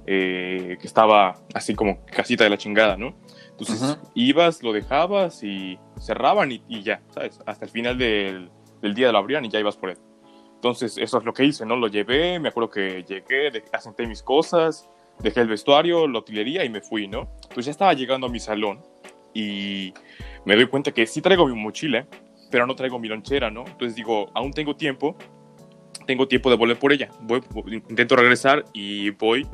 eh, 0.06 0.78
que 0.80 0.86
estaba 0.86 1.34
así 1.52 1.74
como 1.74 2.04
casita 2.06 2.44
de 2.44 2.50
la 2.50 2.56
chingada, 2.56 2.96
¿no? 2.96 3.14
Entonces 3.58 3.80
ibas, 4.14 4.62
lo 4.62 4.72
dejabas 4.72 5.42
y 5.42 5.78
cerraban 5.98 6.52
y, 6.52 6.62
y 6.68 6.82
ya, 6.82 7.00
¿sabes? 7.10 7.40
Hasta 7.46 7.64
el 7.64 7.70
final 7.70 7.96
del, 7.96 8.50
del 8.82 8.94
día 8.94 9.10
lo 9.12 9.18
abrían 9.18 9.44
y 9.44 9.48
ya 9.48 9.58
ibas 9.60 9.76
por 9.76 9.90
él. 9.90 9.98
Entonces, 10.56 10.98
eso 10.98 11.18
es 11.18 11.24
lo 11.24 11.32
que 11.32 11.44
hice, 11.44 11.64
¿no? 11.64 11.76
Lo 11.76 11.86
llevé, 11.88 12.38
me 12.38 12.48
acuerdo 12.48 12.70
que 12.70 13.02
llegué, 13.06 13.50
de- 13.50 13.64
asenté 13.72 14.06
mis 14.06 14.22
cosas, 14.22 14.88
dejé 15.20 15.40
el 15.40 15.48
vestuario, 15.48 16.06
la 16.08 16.18
utilería 16.18 16.64
y 16.64 16.68
me 16.70 16.80
fui, 16.82 17.08
¿no? 17.08 17.30
Entonces 17.42 17.66
ya 17.66 17.70
estaba 17.70 17.92
llegando 17.94 18.26
a 18.26 18.30
mi 18.30 18.40
salón 18.40 18.80
y 19.32 19.92
me 20.44 20.54
doy 20.56 20.66
cuenta 20.66 20.92
que 20.92 21.06
sí 21.06 21.20
traigo 21.22 21.46
mi 21.46 21.54
mochila, 21.54 22.06
pero 22.50 22.66
no 22.66 22.74
traigo 22.74 22.98
mi 22.98 23.08
lonchera, 23.08 23.50
¿no? 23.50 23.60
Entonces 23.66 23.94
digo, 23.94 24.30
aún 24.34 24.52
tengo 24.52 24.76
tiempo, 24.76 25.16
tengo 26.06 26.28
tiempo 26.28 26.50
de 26.50 26.56
volver 26.56 26.78
por 26.78 26.92
ella. 26.92 27.08
Voy, 27.22 27.40
intento 27.88 28.16
regresar 28.16 28.64
y 28.72 29.10
voy 29.10 29.46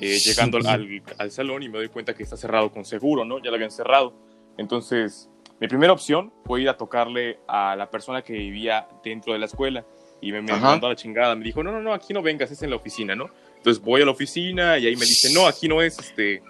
eh, 0.00 0.18
llegando 0.18 0.58
al, 0.58 0.66
al- 0.66 1.02
al 1.18 1.30
salón 1.30 1.62
y 1.62 1.68
me 1.68 1.78
doy 1.78 1.88
cuenta 1.88 2.14
que 2.14 2.22
está 2.22 2.36
cerrado 2.36 2.70
con 2.70 2.84
seguro, 2.84 3.24
¿no? 3.24 3.38
Ya 3.38 3.50
lo 3.50 3.56
habían 3.56 3.70
cerrado. 3.70 4.14
Entonces, 4.56 5.28
mi 5.60 5.68
primera 5.68 5.92
opción 5.92 6.32
fue 6.44 6.62
ir 6.62 6.68
a 6.68 6.76
tocarle 6.76 7.38
a 7.48 7.74
la 7.76 7.90
persona 7.90 8.22
que 8.22 8.32
vivía 8.32 8.88
dentro 9.04 9.32
de 9.32 9.38
la 9.38 9.46
escuela 9.46 9.84
y 10.20 10.32
me, 10.32 10.40
me 10.42 10.52
mandó 10.60 10.86
a 10.86 10.90
la 10.90 10.96
chingada. 10.96 11.34
Me 11.34 11.44
dijo, 11.44 11.62
no, 11.62 11.70
no, 11.72 11.80
no, 11.80 11.92
aquí 11.92 12.12
no 12.12 12.22
vengas, 12.22 12.50
es 12.50 12.62
en 12.62 12.70
la 12.70 12.76
oficina, 12.76 13.14
¿no? 13.14 13.30
Entonces 13.56 13.82
voy 13.82 14.02
a 14.02 14.04
la 14.04 14.10
oficina 14.12 14.78
y 14.78 14.86
ahí 14.86 14.94
me 14.96 15.04
dice, 15.06 15.32
no, 15.32 15.46
aquí 15.46 15.68
no 15.68 15.82
es, 15.82 15.98
este, 15.98 16.42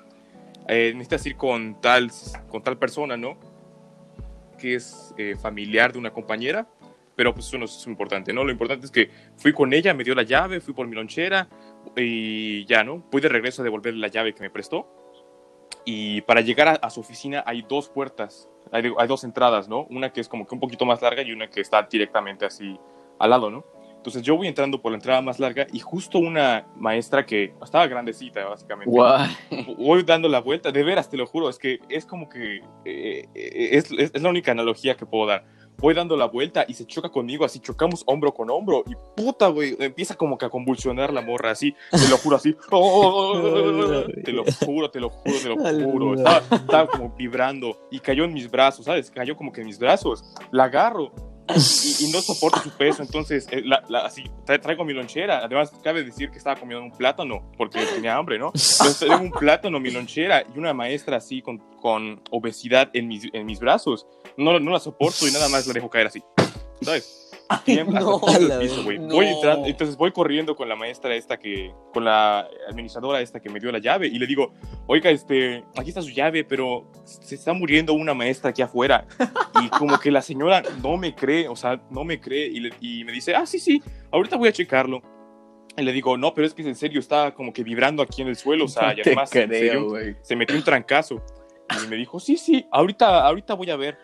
eh, 0.68 0.92
necesitas 0.94 1.24
ir 1.26 1.36
con 1.36 1.80
tal, 1.80 2.10
con 2.50 2.62
tal 2.62 2.76
persona, 2.78 3.16
¿no? 3.16 3.38
Que 4.58 4.74
es 4.74 5.14
eh, 5.16 5.36
familiar 5.40 5.92
de 5.92 5.98
una 5.98 6.10
compañera, 6.10 6.66
pero 7.14 7.32
pues 7.34 7.46
eso 7.46 7.58
no 7.58 7.64
es 7.64 7.86
importante, 7.86 8.32
¿no? 8.32 8.44
Lo 8.44 8.50
importante 8.52 8.86
es 8.86 8.92
que 8.92 9.10
fui 9.36 9.52
con 9.52 9.72
ella, 9.72 9.94
me 9.94 10.04
dio 10.04 10.14
la 10.14 10.22
llave, 10.22 10.60
fui 10.60 10.74
por 10.74 10.86
mi 10.86 10.94
lonchera 10.96 11.48
y 11.96 12.64
ya, 12.66 12.84
¿no? 12.84 13.02
Fui 13.10 13.20
de 13.20 13.28
regreso 13.28 13.62
a 13.62 13.64
devolverle 13.64 14.00
la 14.00 14.08
llave 14.08 14.34
que 14.34 14.42
me 14.42 14.50
prestó. 14.50 14.86
Y 15.84 16.20
para 16.22 16.40
llegar 16.42 16.68
a, 16.68 16.72
a 16.72 16.90
su 16.90 17.00
oficina 17.00 17.42
hay 17.46 17.62
dos 17.66 17.88
puertas, 17.88 18.48
hay, 18.72 18.92
hay 18.98 19.08
dos 19.08 19.24
entradas, 19.24 19.68
¿no? 19.68 19.86
Una 19.90 20.12
que 20.12 20.20
es 20.20 20.28
como 20.28 20.46
que 20.46 20.54
un 20.54 20.60
poquito 20.60 20.84
más 20.84 21.00
larga 21.00 21.22
y 21.22 21.32
una 21.32 21.48
que 21.48 21.60
está 21.60 21.82
directamente 21.82 22.44
así 22.44 22.78
al 23.18 23.30
lado, 23.30 23.50
¿no? 23.50 23.64
Entonces 23.96 24.22
yo 24.22 24.36
voy 24.36 24.46
entrando 24.46 24.80
por 24.80 24.92
la 24.92 24.96
entrada 24.96 25.20
más 25.22 25.40
larga 25.40 25.66
y 25.72 25.80
justo 25.80 26.18
una 26.18 26.66
maestra 26.76 27.26
que 27.26 27.52
estaba 27.62 27.86
grandecita, 27.88 28.44
básicamente. 28.44 28.90
Guay. 28.90 29.28
Voy 29.76 30.02
dando 30.04 30.28
la 30.28 30.40
vuelta, 30.40 30.70
de 30.70 30.82
veras, 30.84 31.10
te 31.10 31.16
lo 31.16 31.26
juro, 31.26 31.48
es 31.48 31.58
que 31.58 31.80
es 31.88 32.06
como 32.06 32.28
que 32.28 32.58
eh, 32.84 33.28
eh, 33.34 33.68
es, 33.72 33.90
es- 33.90 34.12
es 34.14 34.22
la 34.22 34.28
única 34.30 34.52
analogía 34.52 34.96
que 34.96 35.04
puedo 35.04 35.26
dar. 35.26 35.44
Voy 35.78 35.94
dando 35.94 36.16
la 36.16 36.26
vuelta 36.26 36.64
y 36.66 36.74
se 36.74 36.86
choca 36.86 37.08
conmigo, 37.08 37.44
así 37.44 37.60
chocamos 37.60 38.02
hombro 38.06 38.34
con 38.34 38.50
hombro 38.50 38.82
y 38.86 38.94
puta, 39.16 39.48
güey, 39.48 39.76
empieza 39.78 40.16
como 40.16 40.36
que 40.36 40.46
a 40.46 40.50
convulsionar 40.50 41.12
la 41.12 41.22
morra, 41.22 41.52
así, 41.52 41.74
te 41.90 42.08
lo 42.08 42.18
juro, 42.18 42.36
así. 42.36 42.52
te 44.24 44.32
lo 44.32 44.44
juro, 44.64 44.90
te 44.90 45.00
lo 45.00 45.10
juro, 45.10 45.38
te 45.38 45.72
lo 45.72 45.90
juro. 45.90 46.14
Estaba, 46.14 46.38
estaba 46.56 46.86
como 46.88 47.14
vibrando 47.16 47.78
y 47.90 48.00
cayó 48.00 48.24
en 48.24 48.32
mis 48.32 48.50
brazos, 48.50 48.86
¿sabes? 48.86 49.10
Cayó 49.10 49.36
como 49.36 49.52
que 49.52 49.60
en 49.60 49.68
mis 49.68 49.78
brazos. 49.78 50.24
La 50.50 50.64
agarro 50.64 51.27
y, 51.54 52.04
y 52.04 52.12
no 52.12 52.20
soporto 52.20 52.60
su 52.60 52.70
peso, 52.70 53.02
entonces 53.02 53.46
eh, 53.50 53.62
la- 53.64 53.82
la- 53.88 54.00
así 54.06 54.24
tra- 54.46 54.60
traigo 54.60 54.84
mi 54.84 54.92
lonchera. 54.92 55.38
Además, 55.44 55.72
cabe 55.82 56.04
decir 56.04 56.30
que 56.30 56.38
estaba 56.38 56.58
comiendo 56.58 56.84
un 56.84 56.92
plátano 56.96 57.50
porque 57.56 57.84
tenía 57.86 58.16
hambre, 58.16 58.38
¿no? 58.38 58.46
Entonces 58.48 58.98
traigo 58.98 59.22
un 59.22 59.30
plátano, 59.30 59.80
mi 59.80 59.90
lonchera 59.90 60.44
y 60.54 60.58
una 60.58 60.72
maestra 60.74 61.16
así 61.18 61.40
con, 61.42 61.58
con 61.80 62.20
obesidad 62.30 62.90
en 62.92 63.08
mis, 63.08 63.24
en 63.32 63.46
mis 63.46 63.58
brazos. 63.60 64.06
No, 64.36 64.58
no 64.60 64.70
la 64.70 64.80
soporto 64.80 65.26
y 65.26 65.32
nada 65.32 65.48
más 65.48 65.66
la 65.66 65.72
dejo 65.72 65.88
caer 65.90 66.06
así, 66.08 66.22
¿sabes? 66.82 67.27
No, 68.00 68.20
piso, 68.60 68.84
güey. 68.84 68.98
no. 68.98 69.14
Voy 69.14 69.26
entrando- 69.26 69.66
entonces 69.66 69.96
voy 69.96 70.12
corriendo 70.12 70.54
con 70.54 70.68
la 70.68 70.76
maestra 70.76 71.14
esta 71.14 71.38
que, 71.38 71.72
con 71.92 72.04
la 72.04 72.46
administradora 72.68 73.20
esta 73.20 73.40
que 73.40 73.48
me 73.48 73.58
dio 73.60 73.72
la 73.72 73.78
llave 73.78 74.06
y 74.06 74.18
le 74.18 74.26
digo, 74.26 74.52
oiga, 74.86 75.10
este, 75.10 75.64
aquí 75.76 75.88
está 75.90 76.02
su 76.02 76.10
llave, 76.10 76.44
pero 76.44 76.90
se 77.04 77.34
está 77.34 77.52
muriendo 77.52 77.92
una 77.94 78.12
maestra 78.14 78.50
aquí 78.50 78.62
afuera. 78.62 79.06
Y 79.62 79.68
como 79.70 79.98
que 79.98 80.10
la 80.10 80.22
señora 80.22 80.62
no 80.82 80.96
me 80.96 81.14
cree, 81.14 81.48
o 81.48 81.56
sea, 81.56 81.80
no 81.90 82.04
me 82.04 82.20
cree 82.20 82.46
y, 82.46 82.60
le- 82.60 82.74
y 82.80 83.04
me 83.04 83.12
dice, 83.12 83.34
ah, 83.34 83.46
sí, 83.46 83.58
sí, 83.58 83.82
ahorita 84.10 84.36
voy 84.36 84.48
a 84.48 84.52
checarlo. 84.52 85.02
Y 85.76 85.82
le 85.82 85.92
digo, 85.92 86.16
no, 86.16 86.34
pero 86.34 86.46
es 86.46 86.54
que 86.54 86.62
en 86.62 86.74
serio 86.74 86.98
está 87.00 87.32
como 87.34 87.52
que 87.52 87.62
vibrando 87.62 88.02
aquí 88.02 88.20
en 88.22 88.28
el 88.28 88.36
suelo, 88.36 88.64
o 88.64 88.68
sea, 88.68 88.92
y 88.96 89.00
además 89.00 89.30
en 89.34 89.50
serio, 89.58 89.88
creo, 89.88 89.90
se 90.22 90.36
metió 90.36 90.56
un 90.56 90.64
trancazo. 90.64 91.22
Y 91.84 91.86
me 91.88 91.96
dijo, 91.96 92.18
sí, 92.18 92.36
sí, 92.38 92.66
ahorita, 92.72 93.26
ahorita 93.26 93.54
voy 93.54 93.70
a 93.70 93.76
ver. 93.76 93.98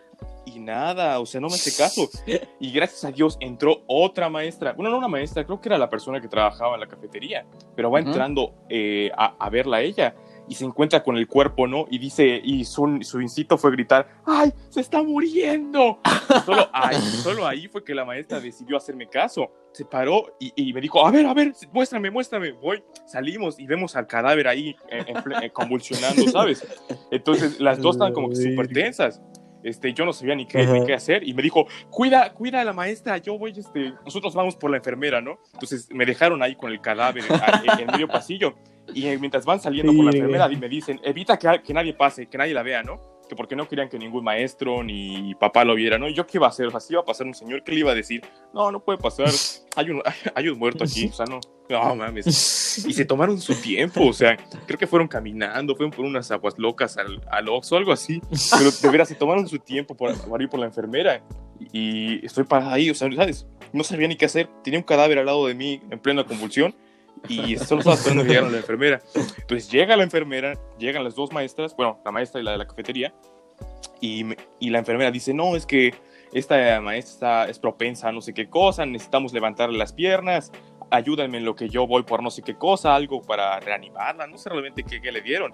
Y 0.45 0.59
nada, 0.59 1.19
o 1.19 1.25
sea, 1.25 1.41
no 1.41 1.47
me 1.47 1.55
hace 1.55 1.75
caso. 1.75 2.09
Y 2.59 2.71
gracias 2.71 3.03
a 3.05 3.11
Dios 3.11 3.37
entró 3.39 3.83
otra 3.87 4.29
maestra. 4.29 4.73
Bueno, 4.73 4.89
no 4.91 4.97
una 4.97 5.07
maestra, 5.07 5.45
creo 5.45 5.59
que 5.59 5.69
era 5.69 5.77
la 5.77 5.89
persona 5.89 6.21
que 6.21 6.27
trabajaba 6.27 6.75
en 6.75 6.79
la 6.81 6.87
cafetería. 6.87 7.45
Pero 7.75 7.91
va 7.91 7.99
Ujú. 7.99 8.07
entrando 8.09 8.53
eh, 8.69 9.11
a, 9.17 9.35
a 9.39 9.49
verla 9.49 9.77
a 9.77 9.81
ella. 9.81 10.15
Y 10.47 10.53
se 10.53 10.63
encuentra 10.63 11.01
con 11.03 11.17
el 11.17 11.27
cuerpo, 11.27 11.65
¿no? 11.65 11.85
Y 11.89 11.97
dice, 11.97 12.39
y 12.43 12.65
su, 12.65 12.99
su 13.01 13.19
instinto 13.19 13.57
fue 13.57 13.71
gritar, 13.71 14.07
¡ay, 14.27 14.53
se 14.69 14.79
está 14.81 15.01
muriendo! 15.01 15.99
Solo 16.45 16.69
ahí, 16.71 16.95
solo 17.23 17.47
ahí 17.47 17.67
fue 17.67 17.83
que 17.83 17.95
la 17.95 18.05
maestra 18.05 18.39
decidió 18.39 18.77
hacerme 18.77 19.07
caso. 19.07 19.51
Se 19.71 19.85
paró 19.85 20.35
y, 20.39 20.53
y 20.55 20.71
me 20.71 20.81
dijo, 20.81 21.05
a 21.05 21.09
ver, 21.09 21.25
a 21.25 21.33
ver, 21.33 21.51
muéstrame, 21.73 22.11
muéstrame. 22.11 22.51
Voy, 22.51 22.83
salimos 23.07 23.59
y 23.59 23.65
vemos 23.65 23.95
al 23.95 24.05
cadáver 24.05 24.47
ahí 24.47 24.75
ple- 24.89 25.43
eh, 25.45 25.49
convulsionando, 25.49 26.27
¿sabes? 26.31 26.63
Entonces 27.09 27.59
las 27.59 27.81
dos 27.81 27.95
estaban 27.95 28.13
como 28.13 28.29
que 28.29 28.35
súper 28.35 28.67
tensas. 28.67 29.19
Este, 29.65 29.93
yo 29.93 30.05
no 30.05 30.13
sabía 30.13 30.35
ni 30.35 30.45
qué, 30.45 30.65
ni 30.65 30.85
qué 30.85 30.93
hacer 30.93 31.27
y 31.27 31.33
me 31.33 31.41
dijo, 31.41 31.65
cuida, 31.89 32.31
cuida 32.33 32.61
a 32.61 32.63
la 32.63 32.71
maestra, 32.71 33.17
yo 33.17 33.37
voy, 33.37 33.51
este, 33.57 33.93
nosotros 34.05 34.33
vamos 34.35 34.55
por 34.55 34.69
la 34.69 34.77
enfermera, 34.77 35.21
¿no? 35.21 35.39
Entonces 35.53 35.87
me 35.91 36.05
dejaron 36.05 36.43
ahí 36.43 36.55
con 36.55 36.71
el 36.71 36.79
cadáver 36.81 37.23
en, 37.27 37.79
en 37.79 37.87
medio 37.87 38.07
pasillo 38.07 38.53
y 38.93 39.05
mientras 39.17 39.43
van 39.43 39.59
saliendo 39.59 39.91
por 39.93 40.05
la 40.05 40.11
Sí. 40.11 40.17
enfermera 40.19 40.51
y 40.51 40.55
me 40.57 40.69
dicen, 40.69 40.99
evita 41.03 41.37
que, 41.39 41.61
que 41.63 41.73
nadie 41.73 41.93
pase, 41.95 42.27
que 42.27 42.37
nadie 42.37 42.53
la 42.53 42.61
vea, 42.61 42.83
¿no? 42.83 43.01
Que 43.27 43.35
porque 43.35 43.55
no 43.55 43.67
querían 43.67 43.89
que 43.89 43.97
ningún 43.97 44.23
maestro 44.23 44.83
ni 44.83 45.33
papá 45.39 45.65
lo 45.65 45.73
viera, 45.73 45.97
¿no? 45.97 46.07
¿Y 46.07 46.13
yo 46.13 46.27
qué 46.27 46.37
iba 46.37 46.45
a 46.45 46.49
hacer? 46.51 46.67
O 46.67 46.69
sea, 46.71 46.79
si 46.79 46.93
iba 46.93 47.01
a 47.01 47.05
pasar 47.05 47.25
un 47.25 47.33
señor, 47.33 47.63
¿qué 47.63 47.71
le 47.71 47.79
iba 47.79 47.91
a 47.91 47.95
decir? 47.95 48.21
No, 48.53 48.71
no 48.71 48.83
puede 48.83 48.99
pasar, 48.99 49.29
hay 49.75 49.89
un, 49.89 50.03
hay 50.35 50.47
un 50.47 50.59
muerto 50.59 50.83
aquí, 50.83 51.07
o 51.07 51.11
sea, 51.13 51.25
no, 51.25 51.39
no 51.69 51.95
mames. 51.95 52.25
Y 52.85 52.93
se 52.93 53.05
tomaron 53.05 53.39
su 53.39 53.55
tiempo, 53.55 54.05
o 54.05 54.13
sea, 54.13 54.37
creo 54.65 54.77
que 54.77 54.87
fueron 54.87 55.07
caminando, 55.07 55.75
fueron 55.75 55.91
por 55.91 56.05
unas 56.05 56.29
aguas 56.31 56.55
locas 56.57 56.97
al, 56.97 57.21
al 57.31 57.49
Oxxo, 57.49 57.77
algo 57.77 57.91
así, 57.91 58.21
pero 58.57 58.71
de 58.71 58.89
veras 58.89 59.07
se 59.07 59.15
tomaron 59.15 59.47
su 59.47 59.59
tiempo 59.59 59.95
por, 59.95 60.17
para 60.29 60.43
ir 60.43 60.49
por 60.49 60.59
la 60.59 60.65
enfermera 60.65 61.23
y 61.71 62.25
estoy 62.25 62.43
parada 62.43 62.73
ahí, 62.73 62.89
o 62.89 62.95
sea, 62.95 63.11
¿sabes? 63.13 63.47
No 63.71 63.83
sabía 63.83 64.07
ni 64.07 64.15
qué 64.15 64.25
hacer, 64.25 64.49
tenía 64.63 64.79
un 64.79 64.85
cadáver 64.85 65.19
al 65.19 65.25
lado 65.25 65.47
de 65.47 65.55
mí 65.55 65.81
en 65.89 65.99
plena 65.99 66.23
convulsión 66.25 66.75
y 67.27 67.57
solo 67.57 67.79
estaba 67.79 67.95
esperando 67.95 68.23
que 68.23 68.29
llegara 68.29 68.49
la 68.49 68.57
enfermera. 68.57 69.01
Entonces 69.15 69.71
llega 69.71 69.95
la 69.95 70.03
enfermera, 70.03 70.59
llegan 70.77 71.03
las 71.03 71.15
dos 71.15 71.31
maestras, 71.31 71.75
bueno, 71.75 71.99
la 72.03 72.11
maestra 72.11 72.41
y 72.41 72.43
la 72.43 72.51
de 72.51 72.57
la 72.57 72.67
cafetería, 72.67 73.13
y, 74.01 74.25
y 74.59 74.69
la 74.69 74.79
enfermera 74.79 75.11
dice, 75.11 75.33
no, 75.33 75.55
es 75.55 75.65
que 75.65 75.93
esta 76.33 76.81
maestra 76.81 77.45
es 77.45 77.59
propensa 77.59 78.09
a 78.09 78.11
no 78.11 78.19
sé 78.19 78.33
qué 78.33 78.49
cosa, 78.49 78.85
necesitamos 78.85 79.31
levantarle 79.31 79.77
las 79.77 79.93
piernas, 79.93 80.51
ayúdenme 80.91 81.37
en 81.37 81.45
lo 81.45 81.55
que 81.55 81.69
yo 81.69 81.87
voy 81.87 82.03
por 82.03 82.21
no 82.23 82.29
sé 82.31 82.41
qué 82.41 82.55
cosa, 82.55 82.95
algo 82.95 83.21
para 83.21 83.59
reanimarla, 83.59 84.27
no 84.27 84.37
sé 84.37 84.49
realmente 84.49 84.83
qué, 84.83 85.01
qué 85.01 85.11
le 85.11 85.21
dieron. 85.21 85.51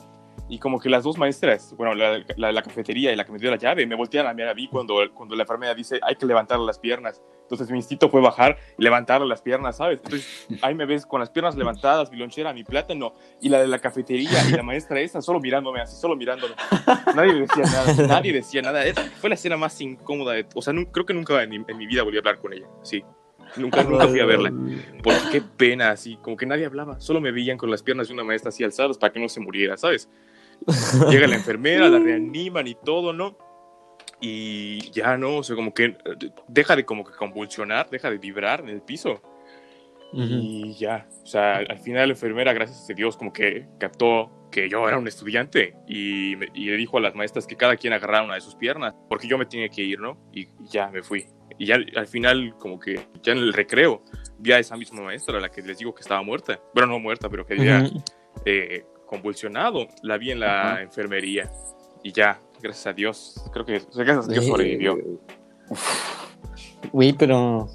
Y 0.49 0.59
como 0.59 0.79
que 0.81 0.89
las 0.89 1.03
dos 1.05 1.17
maestras, 1.17 1.73
bueno, 1.77 1.93
la, 1.93 2.21
la 2.35 2.47
de 2.47 2.53
la 2.53 2.61
cafetería 2.61 3.13
y 3.13 3.15
la 3.15 3.23
que 3.23 3.31
me 3.31 3.37
dio 3.39 3.49
la 3.49 3.55
llave, 3.57 3.85
me 3.87 3.95
voltean 3.95 4.27
a 4.27 4.33
mirar 4.33 4.49
a 4.51 4.53
mí 4.53 4.67
cuando, 4.67 4.95
cuando 5.13 5.33
la 5.33 5.43
enfermera 5.43 5.73
dice, 5.73 5.97
hay 6.01 6.15
que 6.15 6.25
levantarle 6.25 6.65
las 6.65 6.77
piernas. 6.77 7.21
Entonces 7.43 7.69
mi 7.71 7.77
instinto 7.77 8.09
fue 8.09 8.19
bajar 8.21 8.57
y 8.77 8.83
levantarle 8.83 9.27
las 9.27 9.41
piernas, 9.41 9.77
¿sabes? 9.77 10.01
Entonces 10.03 10.47
ahí 10.61 10.75
me 10.75 10.85
ves 10.85 11.05
con 11.05 11.21
las 11.21 11.29
piernas 11.29 11.55
levantadas, 11.55 12.11
mi 12.11 12.17
lonchera, 12.17 12.51
mi 12.53 12.65
plátano, 12.65 13.13
y 13.41 13.47
la 13.47 13.61
de 13.61 13.67
la 13.67 13.79
cafetería 13.79 14.29
y 14.49 14.51
la 14.51 14.63
maestra 14.63 14.99
esa 14.99 15.21
solo 15.21 15.39
mirándome 15.39 15.79
así, 15.79 15.95
solo 15.95 16.17
mirándome. 16.17 16.53
Nadie 17.15 17.33
decía 17.33 17.63
nada, 17.63 18.07
nadie 18.07 18.33
decía 18.33 18.61
nada. 18.61 18.85
Esa 18.85 19.03
Fue 19.03 19.29
la 19.29 19.35
escena 19.35 19.55
más 19.55 19.79
incómoda. 19.79 20.33
De, 20.33 20.45
o 20.53 20.61
sea, 20.61 20.73
nu- 20.73 20.91
creo 20.91 21.05
que 21.05 21.13
nunca 21.13 21.41
en 21.43 21.49
mi, 21.49 21.55
en 21.65 21.77
mi 21.77 21.87
vida 21.87 22.03
volví 22.03 22.17
a 22.17 22.19
hablar 22.19 22.39
con 22.39 22.51
ella. 22.51 22.67
Sí. 22.83 23.03
Nunca, 23.57 23.83
nunca 23.83 24.07
fui 24.07 24.19
a 24.19 24.25
verla. 24.25 24.51
Porque 25.03 25.19
qué 25.31 25.41
pena, 25.41 25.91
así, 25.91 26.17
como 26.21 26.37
que 26.37 26.45
nadie 26.45 26.65
hablaba. 26.65 26.99
Solo 26.99 27.19
me 27.19 27.31
veían 27.31 27.57
con 27.57 27.69
las 27.69 27.83
piernas 27.83 28.07
de 28.07 28.13
una 28.13 28.23
maestra 28.23 28.49
así 28.49 28.63
alzadas 28.63 28.97
para 28.97 29.11
que 29.11 29.19
no 29.19 29.27
se 29.29 29.39
muriera, 29.39 29.75
¿sabes? 29.77 30.09
Llega 31.09 31.27
la 31.27 31.35
enfermera, 31.35 31.89
la 31.89 31.99
reaniman 31.99 32.67
y 32.67 32.75
todo, 32.75 33.13
¿no? 33.13 33.37
Y 34.19 34.91
ya 34.91 35.17
no, 35.17 35.37
o 35.37 35.43
sea, 35.43 35.55
como 35.55 35.73
que 35.73 35.97
deja 36.47 36.75
de 36.75 36.85
como 36.85 37.03
que 37.03 37.13
convulsionar, 37.13 37.89
deja 37.89 38.09
de 38.11 38.17
vibrar 38.19 38.59
en 38.61 38.69
el 38.69 38.81
piso. 38.81 39.21
Y 40.13 40.73
ya, 40.75 41.07
o 41.23 41.25
sea, 41.25 41.57
al 41.57 41.79
final 41.79 42.09
la 42.09 42.13
enfermera, 42.13 42.53
gracias 42.53 42.89
a 42.89 42.93
Dios, 42.93 43.15
como 43.17 43.31
que 43.33 43.67
captó 43.79 44.29
que 44.51 44.67
yo 44.69 44.85
era 44.87 44.97
un 44.97 45.07
estudiante 45.07 45.73
y, 45.87 46.35
me- 46.37 46.49
y 46.53 46.65
le 46.65 46.75
dijo 46.75 46.97
a 46.97 47.01
las 47.01 47.15
maestras 47.15 47.47
que 47.47 47.55
cada 47.55 47.77
quien 47.77 47.93
agarrara 47.93 48.23
una 48.23 48.35
de 48.35 48.41
sus 48.41 48.55
piernas, 48.55 48.93
porque 49.09 49.27
yo 49.27 49.37
me 49.37 49.45
tenía 49.45 49.69
que 49.69 49.81
ir, 49.81 49.99
¿no? 49.99 50.17
Y, 50.33 50.41
y 50.41 50.49
ya 50.69 50.89
me 50.89 51.01
fui. 51.01 51.25
Y 51.57 51.65
ya 51.67 51.77
al 51.95 52.07
final, 52.07 52.55
como 52.59 52.79
que 52.79 53.07
ya 53.21 53.31
en 53.33 53.39
el 53.39 53.53
recreo, 53.53 54.01
vi 54.39 54.51
a 54.51 54.59
esa 54.59 54.75
misma 54.77 55.01
maestra, 55.01 55.39
la 55.39 55.49
que 55.49 55.61
les 55.61 55.77
digo 55.77 55.93
que 55.93 56.01
estaba 56.01 56.21
muerta. 56.21 56.59
Bueno, 56.73 56.91
no 56.93 56.99
muerta, 56.99 57.29
pero 57.29 57.45
que 57.45 57.53
había 57.53 57.89
eh, 58.45 58.85
convulsionado. 59.05 59.87
La 60.03 60.17
vi 60.17 60.31
en 60.31 60.39
la 60.39 60.81
enfermería 60.81 61.51
y 62.03 62.11
ya, 62.11 62.39
gracias 62.61 62.87
a 62.87 62.93
Dios, 62.93 63.35
creo 63.53 63.65
que 63.65 63.77
o 63.77 63.91
sea, 63.91 64.03
gracias 64.03 64.27
a 64.27 64.31
Dios 64.31 64.45
sobrevivió. 64.47 64.97
Güey, 66.91 67.13
pero 67.13 67.67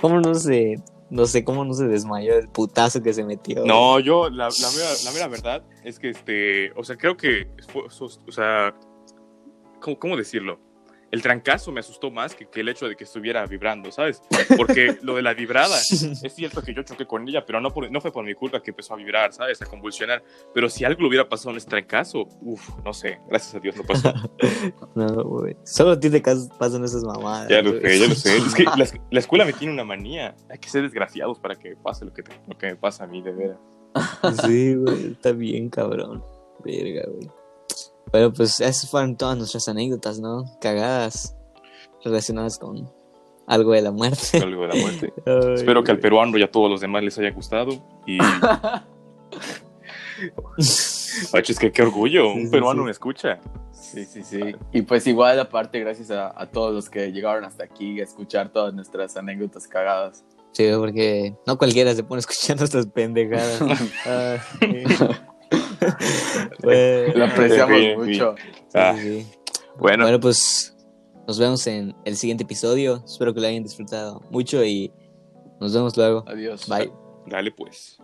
¿cómo 0.00 0.20
no 0.20 0.34
se, 0.34 0.76
no 1.10 1.26
sé, 1.26 1.44
cómo 1.44 1.64
no 1.64 1.72
se 1.74 1.86
desmayó 1.86 2.36
el 2.38 2.48
putazo 2.48 3.02
que 3.02 3.12
se 3.12 3.24
metió? 3.24 3.64
No, 3.64 3.98
yo, 4.00 4.28
la, 4.30 4.48
la, 4.48 4.70
mera, 4.70 4.88
la 5.04 5.10
mera 5.12 5.28
verdad 5.28 5.62
es 5.82 5.98
que, 5.98 6.10
este, 6.10 6.72
o 6.72 6.84
sea, 6.84 6.96
creo 6.96 7.16
que, 7.16 7.48
fue- 7.68 7.84
o 7.86 8.32
sea, 8.32 8.74
¿cómo, 9.80 9.98
cómo 9.98 10.16
decirlo? 10.16 10.58
El 11.14 11.22
trancazo 11.22 11.70
me 11.70 11.78
asustó 11.78 12.10
más 12.10 12.34
que, 12.34 12.46
que 12.46 12.60
el 12.60 12.68
hecho 12.68 12.88
de 12.88 12.96
que 12.96 13.04
estuviera 13.04 13.46
vibrando, 13.46 13.92
¿sabes? 13.92 14.20
Porque 14.56 14.98
lo 15.02 15.14
de 15.14 15.22
la 15.22 15.32
vibrada, 15.32 15.78
es 15.78 16.34
cierto 16.34 16.60
que 16.60 16.74
yo 16.74 16.82
choqué 16.82 17.06
con 17.06 17.28
ella, 17.28 17.46
pero 17.46 17.60
no, 17.60 17.70
por- 17.72 17.88
no 17.88 18.00
fue 18.00 18.10
por 18.10 18.24
mi 18.24 18.34
culpa 18.34 18.60
que 18.60 18.72
empezó 18.72 18.94
a 18.94 18.96
vibrar, 18.96 19.32
¿sabes? 19.32 19.62
A 19.62 19.66
convulsionar. 19.66 20.24
Pero 20.52 20.68
si 20.68 20.84
algo 20.84 21.02
le 21.02 21.08
hubiera 21.08 21.28
pasado 21.28 21.50
en 21.52 21.58
ese 21.58 21.68
trancazo, 21.68 22.26
uff, 22.42 22.68
no 22.84 22.92
sé, 22.92 23.20
gracias 23.28 23.54
a 23.54 23.60
Dios 23.60 23.76
no 23.76 23.84
pasó. 23.84 24.12
No, 24.96 25.24
güey. 25.24 25.56
Solo 25.64 25.92
a 25.92 26.00
ti 26.00 26.10
te 26.10 26.20
pasan 26.20 26.82
esas 26.84 27.04
mamadas. 27.04 27.48
Ya 27.48 27.62
lo 27.62 27.80
sé, 27.80 27.98
ya 28.00 28.08
lo 28.08 28.14
sé. 28.14 28.36
Es 28.46 28.54
que 28.54 28.64
la, 28.64 28.86
la 29.10 29.18
escuela 29.20 29.44
me 29.44 29.52
tiene 29.52 29.72
una 29.72 29.84
manía. 29.84 30.34
Hay 30.50 30.58
que 30.58 30.68
ser 30.68 30.82
desgraciados 30.82 31.38
para 31.38 31.54
que 31.56 31.76
pase 31.76 32.04
lo 32.04 32.12
que, 32.12 32.24
te- 32.24 32.32
lo 32.48 32.58
que 32.58 32.66
me 32.66 32.76
pasa 32.76 33.04
a 33.04 33.06
mí, 33.06 33.22
de 33.22 33.30
veras. 33.32 33.58
Sí, 34.44 34.74
güey, 34.74 35.12
está 35.12 35.30
bien, 35.30 35.68
cabrón. 35.68 36.24
Verga, 36.64 37.04
güey. 37.08 37.30
Pero 38.12 38.32
pues 38.32 38.60
esas 38.60 38.88
fueron 38.90 39.16
todas 39.16 39.36
nuestras 39.36 39.68
anécdotas, 39.68 40.20
¿no? 40.20 40.44
Cagadas 40.60 41.36
relacionadas 42.04 42.58
con 42.58 42.90
algo 43.46 43.72
de 43.72 43.82
la 43.82 43.90
muerte. 43.90 44.38
Algo 44.38 44.62
de 44.62 44.68
la 44.68 44.74
muerte. 44.74 45.12
Ay, 45.26 45.54
Espero 45.54 45.82
que 45.82 45.90
al 45.90 45.98
peruano 45.98 46.36
y 46.38 46.42
a 46.42 46.50
todos 46.50 46.70
los 46.70 46.80
demás 46.80 47.02
les 47.02 47.18
haya 47.18 47.30
gustado. 47.30 47.72
Y. 48.06 48.18
Es 51.32 51.58
que 51.58 51.70
qué 51.70 51.82
orgullo, 51.82 52.32
Sí, 52.32 52.40
un 52.44 52.50
peruano 52.50 52.82
sí. 52.82 52.84
me 52.86 52.90
escucha. 52.90 53.38
Sí, 53.72 54.04
sí, 54.04 54.22
sí. 54.24 54.40
Y 54.72 54.82
pues 54.82 55.06
igual 55.06 55.38
aparte, 55.38 55.78
gracias 55.80 56.10
a, 56.10 56.32
a 56.40 56.50
todos 56.50 56.74
los 56.74 56.88
que 56.90 57.12
llegaron 57.12 57.44
hasta 57.44 57.64
aquí 57.64 58.00
a 58.00 58.04
escuchar 58.04 58.50
todas 58.52 58.74
nuestras 58.74 59.16
anécdotas 59.16 59.68
cagadas. 59.68 60.24
Sí, 60.52 60.68
porque 60.76 61.34
no 61.46 61.58
cualquiera 61.58 61.94
se 61.94 62.04
pone 62.04 62.20
escuchando 62.20 62.64
estas 62.64 62.86
pendejadas. 62.86 63.60
Ah, 64.06 64.36
sí. 64.60 64.84
Lo 67.14 67.24
apreciamos 67.24 67.78
Sí, 67.78 67.92
mucho. 67.96 68.34
Ah, 68.74 68.94
Sí, 68.96 69.02
sí. 69.22 69.26
bueno, 69.78 70.04
Bueno, 70.04 70.20
pues 70.20 70.76
nos 71.26 71.38
vemos 71.38 71.66
en 71.66 71.94
el 72.04 72.16
siguiente 72.16 72.44
episodio. 72.44 73.02
Espero 73.04 73.32
que 73.34 73.40
lo 73.40 73.46
hayan 73.46 73.62
disfrutado 73.62 74.20
mucho 74.30 74.64
y 74.64 74.92
Nos 75.60 75.72
vemos 75.72 75.96
luego. 75.96 76.24
Adiós. 76.26 76.68
Bye. 76.68 76.92
Dale 77.26 77.50
pues. 77.52 77.98